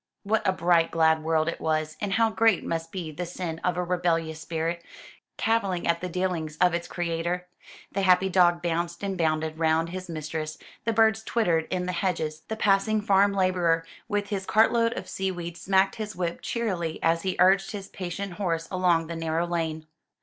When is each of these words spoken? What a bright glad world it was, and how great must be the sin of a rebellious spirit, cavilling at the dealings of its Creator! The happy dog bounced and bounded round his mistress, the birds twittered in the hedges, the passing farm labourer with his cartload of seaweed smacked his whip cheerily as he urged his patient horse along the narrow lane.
What 0.23 0.41
a 0.47 0.51
bright 0.51 0.89
glad 0.89 1.21
world 1.23 1.47
it 1.47 1.61
was, 1.61 1.95
and 2.01 2.13
how 2.13 2.31
great 2.31 2.63
must 2.65 2.91
be 2.91 3.11
the 3.11 3.23
sin 3.27 3.59
of 3.63 3.77
a 3.77 3.83
rebellious 3.83 4.39
spirit, 4.41 4.83
cavilling 5.37 5.85
at 5.85 6.01
the 6.01 6.09
dealings 6.09 6.57
of 6.57 6.73
its 6.73 6.87
Creator! 6.87 7.45
The 7.91 8.01
happy 8.01 8.27
dog 8.27 8.63
bounced 8.63 9.03
and 9.03 9.15
bounded 9.15 9.59
round 9.59 9.89
his 9.89 10.09
mistress, 10.09 10.57
the 10.85 10.91
birds 10.91 11.21
twittered 11.21 11.67
in 11.69 11.85
the 11.85 11.91
hedges, 11.91 12.39
the 12.47 12.57
passing 12.57 12.99
farm 12.99 13.31
labourer 13.31 13.85
with 14.07 14.29
his 14.29 14.47
cartload 14.47 14.97
of 14.97 15.07
seaweed 15.07 15.55
smacked 15.55 15.97
his 15.97 16.15
whip 16.15 16.39
cheerily 16.41 16.97
as 17.03 17.21
he 17.21 17.35
urged 17.37 17.69
his 17.69 17.87
patient 17.87 18.33
horse 18.41 18.67
along 18.71 19.05
the 19.05 19.15
narrow 19.15 19.45
lane. 19.45 19.85